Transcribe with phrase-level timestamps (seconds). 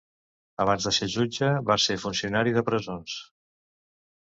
[0.63, 3.21] Abans de ser jutge va ser funcionari de presons.